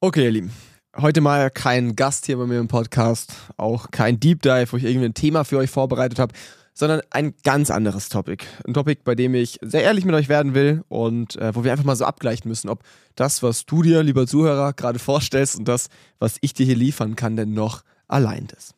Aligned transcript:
Okay, 0.00 0.26
ihr 0.26 0.30
Lieben. 0.30 0.52
Heute 0.96 1.20
mal 1.20 1.50
kein 1.50 1.96
Gast 1.96 2.26
hier 2.26 2.36
bei 2.36 2.46
mir 2.46 2.60
im 2.60 2.68
Podcast, 2.68 3.32
auch 3.56 3.90
kein 3.90 4.20
Deep 4.20 4.42
Dive, 4.42 4.68
wo 4.70 4.76
ich 4.76 4.84
irgendwie 4.84 5.06
ein 5.06 5.14
Thema 5.14 5.42
für 5.42 5.58
euch 5.58 5.70
vorbereitet 5.70 6.20
habe, 6.20 6.32
sondern 6.72 7.00
ein 7.10 7.34
ganz 7.42 7.68
anderes 7.68 8.08
Topic. 8.08 8.44
Ein 8.64 8.74
Topic, 8.74 9.00
bei 9.02 9.16
dem 9.16 9.34
ich 9.34 9.58
sehr 9.60 9.82
ehrlich 9.82 10.04
mit 10.04 10.14
euch 10.14 10.28
werden 10.28 10.54
will 10.54 10.84
und 10.86 11.34
äh, 11.34 11.52
wo 11.52 11.64
wir 11.64 11.72
einfach 11.72 11.84
mal 11.84 11.96
so 11.96 12.04
abgleichen 12.04 12.48
müssen, 12.48 12.68
ob 12.68 12.84
das, 13.16 13.42
was 13.42 13.66
du 13.66 13.82
dir, 13.82 14.04
lieber 14.04 14.28
Zuhörer, 14.28 14.72
gerade 14.72 15.00
vorstellst 15.00 15.58
und 15.58 15.66
das, 15.66 15.88
was 16.20 16.36
ich 16.42 16.54
dir 16.54 16.64
hier 16.64 16.76
liefern 16.76 17.16
kann, 17.16 17.34
denn 17.34 17.52
noch 17.52 17.82
allein 18.06 18.46
ist. 18.56 18.76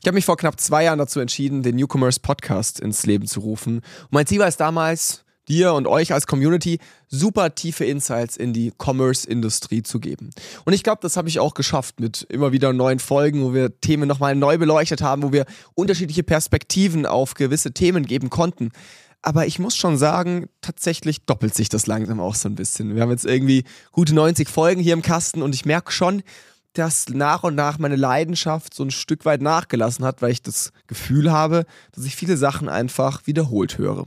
Ich 0.00 0.08
habe 0.08 0.16
mich 0.16 0.24
vor 0.24 0.36
knapp 0.36 0.58
zwei 0.58 0.82
Jahren 0.82 0.98
dazu 0.98 1.20
entschieden, 1.20 1.62
den 1.62 1.76
Newcomers 1.76 2.18
Podcast 2.18 2.80
ins 2.80 3.06
Leben 3.06 3.28
zu 3.28 3.38
rufen. 3.38 3.76
Und 3.76 4.12
mein 4.12 4.26
Ziel 4.26 4.40
war 4.40 4.48
es 4.48 4.56
damals, 4.56 5.24
dir 5.50 5.74
und 5.74 5.86
euch 5.86 6.12
als 6.12 6.26
Community 6.26 6.78
super 7.08 7.54
tiefe 7.54 7.84
Insights 7.84 8.36
in 8.36 8.52
die 8.52 8.72
Commerce-Industrie 8.78 9.82
zu 9.82 10.00
geben. 10.00 10.30
Und 10.64 10.72
ich 10.72 10.82
glaube, 10.82 11.00
das 11.02 11.16
habe 11.16 11.28
ich 11.28 11.40
auch 11.40 11.54
geschafft 11.54 12.00
mit 12.00 12.22
immer 12.30 12.52
wieder 12.52 12.72
neuen 12.72 13.00
Folgen, 13.00 13.42
wo 13.42 13.52
wir 13.52 13.80
Themen 13.80 14.08
nochmal 14.08 14.34
neu 14.34 14.56
beleuchtet 14.56 15.02
haben, 15.02 15.22
wo 15.22 15.32
wir 15.32 15.44
unterschiedliche 15.74 16.22
Perspektiven 16.22 17.04
auf 17.04 17.34
gewisse 17.34 17.72
Themen 17.72 18.06
geben 18.06 18.30
konnten. 18.30 18.70
Aber 19.22 19.46
ich 19.46 19.58
muss 19.58 19.76
schon 19.76 19.98
sagen, 19.98 20.48
tatsächlich 20.62 21.26
doppelt 21.26 21.54
sich 21.54 21.68
das 21.68 21.86
langsam 21.86 22.20
auch 22.20 22.34
so 22.34 22.48
ein 22.48 22.54
bisschen. 22.54 22.94
Wir 22.94 23.02
haben 23.02 23.10
jetzt 23.10 23.26
irgendwie 23.26 23.64
gute 23.92 24.14
90 24.14 24.48
Folgen 24.48 24.80
hier 24.80 24.94
im 24.94 25.02
Kasten 25.02 25.42
und 25.42 25.54
ich 25.54 25.66
merke 25.66 25.92
schon, 25.92 26.22
dass 26.72 27.08
nach 27.08 27.42
und 27.42 27.54
nach 27.54 27.78
meine 27.78 27.96
Leidenschaft 27.96 28.74
so 28.74 28.84
ein 28.84 28.90
Stück 28.90 29.24
weit 29.24 29.42
nachgelassen 29.42 30.04
hat, 30.04 30.22
weil 30.22 30.30
ich 30.30 30.42
das 30.42 30.72
Gefühl 30.86 31.32
habe, 31.32 31.66
dass 31.92 32.04
ich 32.04 32.16
viele 32.16 32.36
Sachen 32.36 32.68
einfach 32.68 33.26
wiederholt 33.26 33.76
höre. 33.76 34.06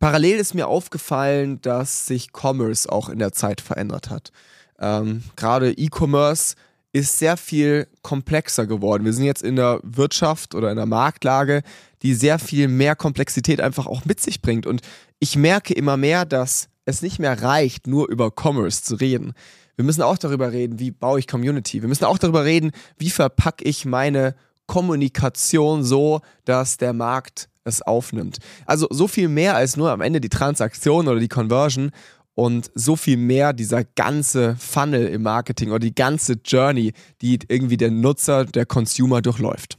Parallel 0.00 0.36
ist 0.36 0.54
mir 0.54 0.68
aufgefallen, 0.68 1.60
dass 1.60 2.06
sich 2.06 2.28
Commerce 2.32 2.90
auch 2.90 3.08
in 3.08 3.18
der 3.18 3.32
Zeit 3.32 3.60
verändert 3.60 4.10
hat. 4.10 4.32
Ähm, 4.78 5.22
Gerade 5.36 5.72
E-Commerce 5.72 6.56
ist 6.92 7.18
sehr 7.18 7.36
viel 7.36 7.88
komplexer 8.02 8.66
geworden. 8.66 9.04
Wir 9.04 9.12
sind 9.12 9.24
jetzt 9.24 9.42
in 9.42 9.56
der 9.56 9.80
Wirtschaft 9.82 10.54
oder 10.54 10.70
in 10.70 10.76
der 10.76 10.86
Marktlage, 10.86 11.62
die 12.02 12.14
sehr 12.14 12.38
viel 12.38 12.68
mehr 12.68 12.94
Komplexität 12.94 13.60
einfach 13.60 13.86
auch 13.86 14.04
mit 14.04 14.20
sich 14.20 14.42
bringt. 14.42 14.66
Und 14.66 14.80
ich 15.18 15.36
merke 15.36 15.74
immer 15.74 15.96
mehr, 15.96 16.24
dass 16.24 16.68
es 16.84 17.02
nicht 17.02 17.18
mehr 17.18 17.42
reicht, 17.42 17.86
nur 17.86 18.08
über 18.08 18.30
Commerce 18.30 18.84
zu 18.84 18.94
reden. 18.96 19.32
Wir 19.74 19.84
müssen 19.84 20.02
auch 20.02 20.18
darüber 20.18 20.52
reden, 20.52 20.78
wie 20.78 20.92
baue 20.92 21.18
ich 21.18 21.26
Community. 21.26 21.82
Wir 21.82 21.88
müssen 21.88 22.04
auch 22.04 22.18
darüber 22.18 22.44
reden, 22.44 22.70
wie 22.98 23.10
verpacke 23.10 23.64
ich 23.64 23.84
meine 23.84 24.36
Kommunikation 24.66 25.82
so, 25.82 26.20
dass 26.44 26.76
der 26.76 26.92
Markt 26.92 27.48
es 27.64 27.82
aufnimmt. 27.82 28.38
Also 28.66 28.86
so 28.90 29.08
viel 29.08 29.28
mehr 29.28 29.56
als 29.56 29.76
nur 29.76 29.90
am 29.90 30.00
Ende 30.00 30.20
die 30.20 30.28
Transaktion 30.28 31.08
oder 31.08 31.20
die 31.20 31.28
Conversion 31.28 31.90
und 32.34 32.70
so 32.74 32.96
viel 32.96 33.16
mehr 33.16 33.52
dieser 33.52 33.84
ganze 33.84 34.56
Funnel 34.56 35.06
im 35.08 35.22
Marketing 35.22 35.70
oder 35.70 35.78
die 35.78 35.94
ganze 35.94 36.34
Journey, 36.44 36.92
die 37.22 37.38
irgendwie 37.48 37.76
der 37.76 37.90
Nutzer, 37.90 38.44
der 38.44 38.66
Consumer 38.66 39.22
durchläuft. 39.22 39.78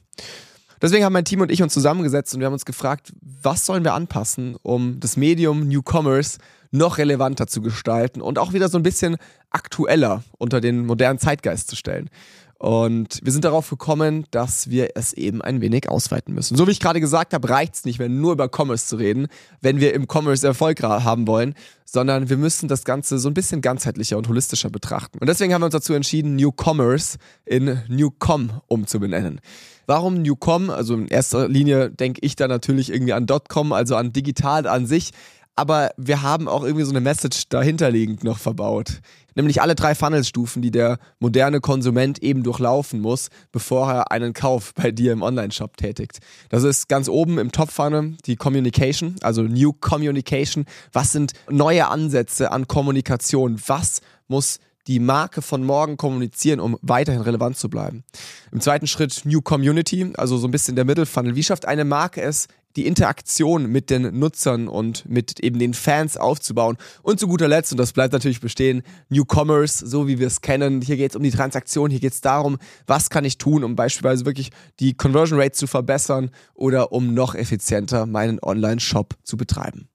Deswegen 0.82 1.04
haben 1.04 1.14
mein 1.14 1.26
Team 1.26 1.42
und 1.42 1.52
ich 1.52 1.64
uns 1.64 1.74
zusammengesetzt 1.74 2.34
und 2.34 2.42
wir 2.42 2.48
haben 2.48 2.54
uns 2.54 2.66
gefragt, 2.66 3.14
was 3.22 3.66
sollen 3.66 3.84
wir 3.84 3.94
anpassen, 3.94 4.56
um 4.62 5.00
das 5.00 5.18
Medium 5.18 5.68
New 5.68 5.82
Commerce 5.82 6.38
noch 6.72 6.98
relevanter 6.98 7.48
zu 7.48 7.62
gestalten 7.62 8.22
und 8.22 8.38
auch 8.38 8.54
wieder 8.54 8.70
so 8.70 8.78
ein 8.78 8.84
bisschen 8.84 9.18
aktueller 9.50 10.24
unter 10.38 10.60
den 10.62 10.86
modernen 10.86 11.20
Zeitgeist 11.20 11.70
zu 11.70 11.76
stellen. 11.76 12.10
Und 12.58 13.20
wir 13.22 13.34
sind 13.34 13.44
darauf 13.44 13.70
gekommen, 13.70 14.26
dass 14.32 14.70
wir 14.70 14.92
es 14.96 15.12
eben 15.14 15.42
ein 15.42 15.60
wenig 15.60 15.90
ausweiten 15.90 16.34
müssen. 16.34 16.56
So 16.56 16.68
wie 16.68 16.72
ich 16.72 16.80
gerade 16.80 17.02
gesagt 17.02 17.34
habe, 17.34 17.50
reicht 17.50 17.76
es 17.76 17.86
nicht 17.86 18.00
mehr 18.00 18.08
nur 18.08 18.32
über 18.32 18.50
Commerce 18.50 18.88
zu 18.88 18.96
reden, 18.96 19.28
wenn 19.62 19.80
wir 19.82 19.94
im 19.94 20.08
Commerce 20.10 20.48
Erfolg 20.48 20.82
haben 20.82 21.28
wollen, 21.28 21.54
sondern 21.84 22.30
wir 22.30 22.38
müssen 22.38 22.68
das 22.70 22.86
Ganze 22.86 23.20
so 23.20 23.30
ein 23.30 23.34
bisschen 23.34 23.62
ganzheitlicher 23.62 24.18
und 24.18 24.30
holistischer 24.30 24.70
betrachten. 24.70 25.20
Und 25.20 25.28
deswegen 25.28 25.54
haben 25.54 25.62
wir 25.62 25.66
uns 25.66 25.74
dazu 25.74 25.94
entschieden, 25.94 26.38
New 26.38 26.52
Commerce 26.52 27.18
in 27.46 27.82
Newcom 27.90 28.62
umzubenennen. 28.68 29.42
Warum 29.86 30.22
Newcom? 30.22 30.70
Also 30.70 30.96
in 30.96 31.08
erster 31.08 31.48
Linie 31.48 31.92
denke 31.92 32.22
ich 32.24 32.36
da 32.36 32.48
natürlich 32.48 32.92
irgendwie 32.92 33.14
an 33.14 33.28
.com, 33.48 33.74
also 33.74 33.96
an 33.96 34.14
digital 34.14 34.66
an 34.66 34.88
sich 34.88 35.12
aber 35.56 35.92
wir 35.98 36.22
haben 36.22 36.48
auch 36.48 36.64
irgendwie 36.64 36.86
so 36.86 36.92
eine 36.92 37.02
Message 37.02 37.50
dahinterliegend 37.50 38.24
noch 38.24 38.38
verbaut. 38.38 39.02
Nämlich 39.36 39.62
alle 39.62 39.76
drei 39.76 39.96
Funnelstufen, 39.96 40.62
die 40.62 40.72
der 40.72 40.98
moderne 41.20 41.60
Konsument 41.60 42.24
eben 42.24 42.44
durchlaufen 42.44 43.02
muss, 43.02 43.30
bevor 43.52 43.92
er 43.92 44.12
einen 44.12 44.34
Kauf 44.34 44.74
bei 44.74 44.92
dir 44.92 45.12
im 45.12 45.22
Online-Shop 45.22 45.76
tätigt. 45.76 46.20
Das 46.50 46.64
ist 46.64 46.88
ganz 46.88 47.10
oben 47.10 47.38
im 47.38 47.52
Top-Funnel 47.52 48.16
die 48.26 48.38
Communication, 48.38 49.16
also 49.22 49.44
New 49.44 49.74
Communication. 49.74 50.66
Was 50.94 51.12
sind 51.12 51.34
neue 51.50 51.88
Ansätze 51.88 52.52
an 52.52 52.68
Kommunikation? 52.68 53.62
Was 53.68 54.02
muss 54.28 54.60
die 54.88 55.00
Marke 55.00 55.42
von 55.42 55.64
morgen 55.64 55.98
kommunizieren, 55.98 56.60
um 56.60 56.78
weiterhin 56.82 57.22
relevant 57.22 57.58
zu 57.58 57.70
bleiben. 57.70 58.04
Im 58.52 58.62
zweiten 58.62 58.86
Schritt 58.86 59.22
New 59.26 59.42
Community, 59.42 60.14
also 60.16 60.38
so 60.38 60.48
ein 60.48 60.52
bisschen 60.52 60.76
der 60.76 60.86
Mittelfunnel. 60.86 61.36
Wie 61.36 61.44
schafft 61.44 61.66
eine 61.66 61.86
Marke 61.86 62.22
es, 62.22 62.48
die 62.76 62.86
Interaktion 62.86 63.68
mit 63.68 63.90
den 63.90 64.18
Nutzern 64.20 64.68
und 64.68 65.08
mit 65.10 65.40
eben 65.40 65.60
den 65.60 65.74
Fans 65.74 66.18
aufzubauen. 66.18 66.78
Und 67.04 67.20
zu 67.20 67.28
guter 67.28 67.48
Letzt, 67.48 67.72
und 67.72 67.78
das 67.78 67.94
bleibt 67.94 68.14
natürlich 68.14 68.42
bestehen, 68.42 68.84
New 69.10 69.24
Commerce, 69.26 69.86
so 69.86 70.08
wie 70.08 70.20
wir 70.20 70.28
es 70.28 70.42
kennen. 70.42 70.82
Hier 70.82 70.98
geht 70.98 71.12
es 71.12 71.16
um 71.16 71.24
die 71.24 71.32
Transaktion, 71.32 71.90
hier 71.90 72.00
geht 72.00 72.14
es 72.14 72.22
darum, 72.22 72.58
was 72.88 73.10
kann 73.10 73.26
ich 73.26 73.38
tun, 73.38 73.64
um 73.64 73.76
beispielsweise 73.76 74.26
wirklich 74.26 74.52
die 74.80 74.96
Conversion 74.96 75.40
Rate 75.40 75.54
zu 75.54 75.68
verbessern 75.68 76.32
oder 76.54 76.92
um 76.92 77.14
noch 77.14 77.36
effizienter 77.36 78.06
meinen 78.06 78.40
Online-Shop 78.42 79.16
zu 79.24 79.38
betreiben. 79.38 79.88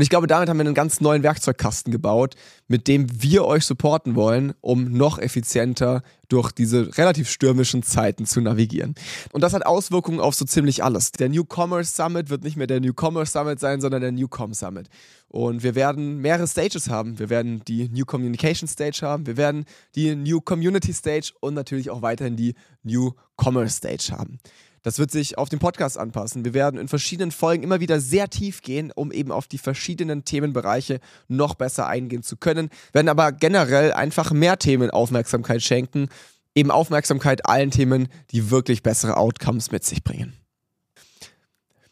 Und 0.00 0.04
ich 0.04 0.08
glaube, 0.08 0.26
damit 0.26 0.48
haben 0.48 0.56
wir 0.56 0.64
einen 0.64 0.72
ganz 0.72 1.02
neuen 1.02 1.22
Werkzeugkasten 1.22 1.92
gebaut, 1.92 2.34
mit 2.68 2.88
dem 2.88 3.22
wir 3.22 3.44
euch 3.44 3.66
supporten 3.66 4.14
wollen, 4.14 4.54
um 4.62 4.84
noch 4.92 5.18
effizienter 5.18 6.02
durch 6.30 6.52
diese 6.52 6.96
relativ 6.96 7.28
stürmischen 7.28 7.82
Zeiten 7.82 8.24
zu 8.24 8.40
navigieren. 8.40 8.94
Und 9.32 9.42
das 9.42 9.52
hat 9.52 9.66
Auswirkungen 9.66 10.18
auf 10.18 10.34
so 10.34 10.46
ziemlich 10.46 10.82
alles. 10.82 11.12
Der 11.12 11.28
New 11.28 11.44
Commerce 11.46 11.94
Summit 11.94 12.30
wird 12.30 12.44
nicht 12.44 12.56
mehr 12.56 12.66
der 12.66 12.80
New 12.80 12.94
Commerce 12.98 13.32
Summit 13.32 13.60
sein, 13.60 13.82
sondern 13.82 14.00
der 14.00 14.10
Newcom 14.10 14.54
Summit. 14.54 14.88
Und 15.28 15.62
wir 15.62 15.74
werden 15.74 16.16
mehrere 16.22 16.48
Stages 16.48 16.88
haben. 16.88 17.18
Wir 17.18 17.28
werden 17.28 17.62
die 17.68 17.90
New 17.90 18.06
Communication 18.06 18.68
Stage 18.68 19.00
haben, 19.02 19.26
wir 19.26 19.36
werden 19.36 19.66
die 19.96 20.16
New 20.16 20.40
Community 20.40 20.94
Stage 20.94 21.34
und 21.40 21.52
natürlich 21.52 21.90
auch 21.90 22.00
weiterhin 22.00 22.36
die 22.36 22.54
New 22.84 23.12
Commerce 23.36 23.76
Stage 23.76 24.16
haben. 24.16 24.38
Das 24.82 24.98
wird 24.98 25.10
sich 25.10 25.36
auf 25.36 25.48
den 25.48 25.58
Podcast 25.58 25.98
anpassen. 25.98 26.44
Wir 26.44 26.54
werden 26.54 26.80
in 26.80 26.88
verschiedenen 26.88 27.32
Folgen 27.32 27.62
immer 27.62 27.80
wieder 27.80 28.00
sehr 28.00 28.28
tief 28.28 28.62
gehen, 28.62 28.92
um 28.94 29.12
eben 29.12 29.30
auf 29.30 29.46
die 29.46 29.58
verschiedenen 29.58 30.24
Themenbereiche 30.24 31.00
noch 31.28 31.54
besser 31.54 31.86
eingehen 31.86 32.22
zu 32.22 32.36
können. 32.36 32.70
Wir 32.92 33.00
werden 33.00 33.08
aber 33.08 33.32
generell 33.32 33.92
einfach 33.92 34.32
mehr 34.32 34.58
Themen 34.58 34.90
Aufmerksamkeit 34.90 35.62
schenken. 35.62 36.08
Eben 36.54 36.70
Aufmerksamkeit 36.70 37.46
allen 37.46 37.70
Themen, 37.70 38.08
die 38.32 38.50
wirklich 38.50 38.82
bessere 38.82 39.16
Outcomes 39.16 39.70
mit 39.70 39.84
sich 39.84 40.02
bringen. 40.02 40.39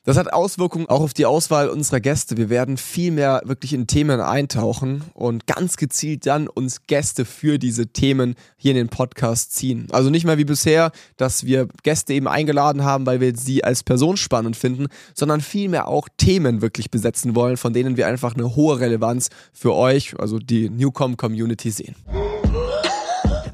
Das 0.09 0.17
hat 0.17 0.33
Auswirkungen 0.33 0.87
auch 0.87 1.03
auf 1.03 1.13
die 1.13 1.27
Auswahl 1.27 1.69
unserer 1.69 2.01
Gäste. 2.01 2.39
Wir 2.39 2.49
werden 2.49 2.79
viel 2.79 3.11
mehr 3.11 3.43
wirklich 3.45 3.75
in 3.75 3.87
Themen 3.87 4.23
eintauchen 4.23 5.05
und 5.13 5.47
ganz 5.47 5.77
gezielt 5.77 6.25
dann 6.25 6.49
uns 6.49 6.87
Gäste 6.87 7.27
für 7.27 7.59
diese 7.59 7.89
Themen 7.89 8.35
hier 8.57 8.71
in 8.71 8.79
den 8.79 8.89
Podcast 8.89 9.53
ziehen. 9.53 9.87
Also 9.91 10.09
nicht 10.09 10.25
mehr 10.25 10.39
wie 10.39 10.47
bisher, 10.47 10.93
dass 11.19 11.45
wir 11.45 11.69
Gäste 11.83 12.15
eben 12.15 12.27
eingeladen 12.27 12.85
haben, 12.85 13.05
weil 13.05 13.21
wir 13.21 13.37
sie 13.37 13.65
als 13.65 13.83
Person 13.83 14.17
spannend 14.17 14.57
finden, 14.57 14.87
sondern 15.13 15.43
vielmehr 15.43 15.89
auch 15.89 16.09
Themen 16.17 16.63
wirklich 16.63 16.91
besetzen 16.91 17.35
wollen, 17.35 17.59
von 17.59 17.75
denen 17.75 17.99
wir 17.99 18.07
einfach 18.07 18.35
eine 18.35 18.57
hohe 18.57 18.81
Relevanz 18.81 19.29
für 19.53 19.75
euch, 19.75 20.19
also 20.19 20.39
die 20.39 20.71
Newcom 20.71 21.19
Community 21.19 21.71
sehen. 21.71 21.97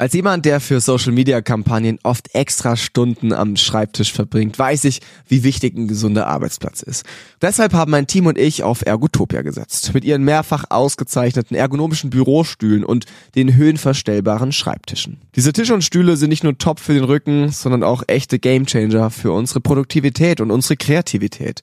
Als 0.04 0.12
jemand, 0.12 0.44
der 0.44 0.60
für 0.60 0.80
Social-Media-Kampagnen 0.80 1.98
oft 2.02 2.34
extra 2.34 2.76
Stunden 2.76 3.32
am 3.32 3.56
Schreibtisch 3.56 4.12
verbringt, 4.12 4.58
weiß 4.58 4.84
ich, 4.84 5.00
wie 5.28 5.44
wichtig 5.44 5.74
ein 5.74 5.88
gesunder 5.88 6.26
Arbeitsplatz 6.26 6.82
ist. 6.82 7.06
Deshalb 7.40 7.72
haben 7.72 7.90
mein 7.90 8.06
Team 8.06 8.26
und 8.26 8.36
ich 8.36 8.64
auf 8.64 8.84
Ergotopia 8.84 9.40
gesetzt. 9.40 9.94
Mit 9.94 10.04
ihren 10.04 10.22
mehrfach 10.22 10.64
ausgezeichneten 10.68 11.56
ergonomischen 11.56 12.10
Bürostühlen 12.10 12.84
und 12.84 13.06
den 13.34 13.56
höhenverstellbaren 13.56 14.52
Schreibtischen. 14.52 15.22
Diese 15.36 15.54
Tische 15.54 15.72
und 15.72 15.82
Stühle 15.82 16.18
sind 16.18 16.28
nicht 16.28 16.44
nur 16.44 16.58
top 16.58 16.80
für 16.80 16.92
den 16.92 17.04
Rücken, 17.04 17.48
sondern 17.48 17.82
auch 17.82 18.02
echte 18.06 18.38
Gamechanger 18.38 19.08
für 19.08 19.32
unsere 19.32 19.62
Produktivität 19.62 20.42
und 20.42 20.50
unsere 20.50 20.76
Kreativität. 20.76 21.62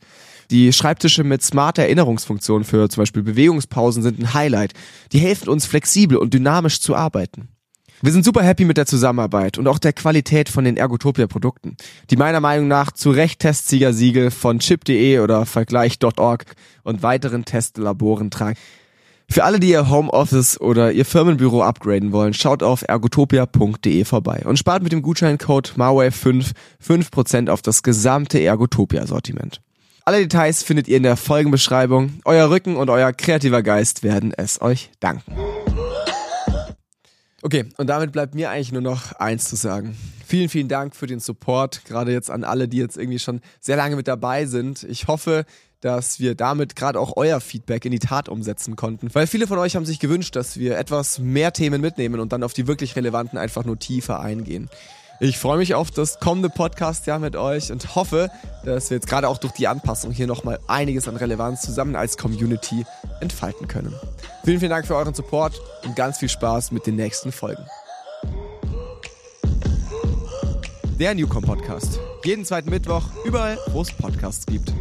Die 0.49 0.73
Schreibtische 0.73 1.23
mit 1.23 1.43
smarter 1.43 1.83
Erinnerungsfunktion 1.83 2.63
für 2.63 2.89
zum 2.89 3.03
Beispiel 3.03 3.21
Bewegungspausen 3.21 4.01
sind 4.01 4.17
ein 4.17 4.33
Highlight. 4.33 4.73
Die 5.11 5.19
helfen 5.19 5.47
uns 5.47 5.67
flexibel 5.67 6.17
und 6.17 6.33
dynamisch 6.33 6.81
zu 6.81 6.95
arbeiten. 6.95 7.47
Wir 8.03 8.11
sind 8.11 8.25
super 8.25 8.41
happy 8.41 8.65
mit 8.65 8.77
der 8.77 8.87
Zusammenarbeit 8.87 9.59
und 9.59 9.67
auch 9.67 9.77
der 9.77 9.93
Qualität 9.93 10.49
von 10.49 10.63
den 10.63 10.75
Ergotopia-Produkten, 10.75 11.77
die 12.09 12.15
meiner 12.15 12.39
Meinung 12.39 12.67
nach 12.67 12.91
zu 12.91 13.11
Recht 13.11 13.41
Testsiegersiegel 13.41 14.31
von 14.31 14.57
chip.de 14.57 15.19
oder 15.19 15.45
Vergleich.org 15.45 16.45
und 16.83 17.03
weiteren 17.03 17.45
Testlaboren 17.45 18.31
tragen. 18.31 18.57
Für 19.29 19.43
alle, 19.43 19.59
die 19.59 19.69
ihr 19.69 19.87
Homeoffice 19.87 20.59
oder 20.59 20.91
ihr 20.91 21.05
Firmenbüro 21.05 21.61
upgraden 21.61 22.11
wollen, 22.11 22.33
schaut 22.33 22.63
auf 22.63 22.83
ergotopia.de 22.87 24.03
vorbei 24.03 24.41
und 24.45 24.57
spart 24.57 24.81
mit 24.81 24.91
dem 24.91 25.03
Gutscheincode 25.03 25.75
MARWAVE5 25.77 26.53
5% 26.83 27.49
auf 27.49 27.61
das 27.61 27.83
gesamte 27.83 28.39
Ergotopia-Sortiment. 28.39 29.61
Alle 30.05 30.21
Details 30.21 30.63
findet 30.63 30.87
ihr 30.87 30.97
in 30.97 31.03
der 31.03 31.17
Folgenbeschreibung. 31.17 32.13
Euer 32.25 32.49
Rücken 32.49 32.77
und 32.77 32.89
euer 32.89 33.13
kreativer 33.13 33.61
Geist 33.61 34.01
werden 34.01 34.33
es 34.35 34.59
euch 34.59 34.89
danken. 34.99 35.50
Okay, 37.43 37.65
und 37.77 37.87
damit 37.87 38.11
bleibt 38.11 38.35
mir 38.35 38.51
eigentlich 38.51 38.71
nur 38.71 38.81
noch 38.81 39.13
eins 39.13 39.49
zu 39.49 39.55
sagen. 39.55 39.97
Vielen, 40.25 40.47
vielen 40.47 40.67
Dank 40.67 40.95
für 40.95 41.07
den 41.07 41.19
Support, 41.19 41.85
gerade 41.85 42.11
jetzt 42.11 42.29
an 42.29 42.43
alle, 42.43 42.67
die 42.67 42.77
jetzt 42.77 42.97
irgendwie 42.97 43.19
schon 43.19 43.41
sehr 43.59 43.77
lange 43.77 43.95
mit 43.95 44.07
dabei 44.07 44.45
sind. 44.45 44.83
Ich 44.83 45.07
hoffe, 45.07 45.45
dass 45.81 46.19
wir 46.19 46.35
damit 46.35 46.75
gerade 46.75 46.99
auch 46.99 47.13
euer 47.17 47.41
Feedback 47.41 47.85
in 47.85 47.91
die 47.91 47.99
Tat 47.99 48.29
umsetzen 48.29 48.75
konnten. 48.75 49.09
Weil 49.13 49.25
viele 49.25 49.47
von 49.47 49.57
euch 49.57 49.75
haben 49.75 49.85
sich 49.85 49.99
gewünscht, 49.99 50.35
dass 50.35 50.57
wir 50.57 50.77
etwas 50.77 51.17
mehr 51.17 51.51
Themen 51.51 51.81
mitnehmen 51.81 52.19
und 52.19 52.31
dann 52.31 52.43
auf 52.43 52.53
die 52.53 52.67
wirklich 52.67 52.95
relevanten 52.95 53.39
einfach 53.39 53.65
nur 53.65 53.79
tiefer 53.79 54.19
eingehen. 54.19 54.69
Ich 55.23 55.37
freue 55.37 55.59
mich 55.59 55.75
auf 55.75 55.91
das 55.91 56.19
kommende 56.19 56.49
Podcast-Jahr 56.49 57.19
mit 57.19 57.35
euch 57.35 57.71
und 57.71 57.93
hoffe, 57.93 58.31
dass 58.65 58.89
wir 58.89 58.97
jetzt 58.97 59.07
gerade 59.07 59.29
auch 59.29 59.37
durch 59.37 59.53
die 59.53 59.67
Anpassung 59.67 60.09
hier 60.09 60.25
nochmal 60.25 60.57
einiges 60.65 61.07
an 61.07 61.15
Relevanz 61.15 61.61
zusammen 61.61 61.95
als 61.95 62.17
Community 62.17 62.87
entfalten 63.19 63.67
können. 63.67 63.93
Vielen, 64.43 64.57
vielen 64.57 64.71
Dank 64.71 64.87
für 64.87 64.95
euren 64.95 65.13
Support 65.13 65.61
und 65.83 65.95
ganz 65.95 66.17
viel 66.17 66.27
Spaß 66.27 66.71
mit 66.71 66.87
den 66.87 66.95
nächsten 66.95 67.31
Folgen. 67.31 67.63
Der 70.99 71.13
Newcom 71.13 71.43
Podcast. 71.43 71.99
Jeden 72.23 72.43
zweiten 72.43 72.71
Mittwoch, 72.71 73.03
überall, 73.23 73.59
wo 73.67 73.83
es 73.83 73.91
Podcasts 73.91 74.47
gibt. 74.47 74.73